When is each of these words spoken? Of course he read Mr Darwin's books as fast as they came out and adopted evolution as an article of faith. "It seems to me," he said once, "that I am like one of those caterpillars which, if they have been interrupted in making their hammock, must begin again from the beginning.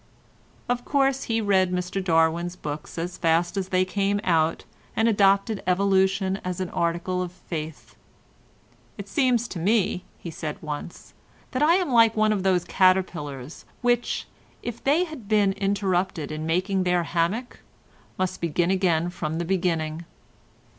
Of 0.67 0.83
course 0.83 1.25
he 1.25 1.41
read 1.41 1.71
Mr 1.71 2.03
Darwin's 2.03 2.55
books 2.55 2.97
as 2.97 3.19
fast 3.19 3.55
as 3.55 3.69
they 3.69 3.85
came 3.85 4.19
out 4.23 4.63
and 4.95 5.07
adopted 5.07 5.61
evolution 5.67 6.41
as 6.43 6.59
an 6.59 6.71
article 6.71 7.21
of 7.21 7.31
faith. 7.31 7.95
"It 8.97 9.07
seems 9.07 9.47
to 9.49 9.59
me," 9.59 10.03
he 10.17 10.31
said 10.31 10.57
once, 10.59 11.13
"that 11.51 11.61
I 11.61 11.75
am 11.75 11.91
like 11.91 12.17
one 12.17 12.31
of 12.33 12.41
those 12.41 12.63
caterpillars 12.65 13.63
which, 13.83 14.25
if 14.63 14.83
they 14.83 15.03
have 15.03 15.27
been 15.27 15.53
interrupted 15.53 16.31
in 16.31 16.47
making 16.47 16.81
their 16.81 17.03
hammock, 17.03 17.59
must 18.17 18.41
begin 18.41 18.71
again 18.71 19.11
from 19.11 19.37
the 19.37 19.45
beginning. 19.45 20.05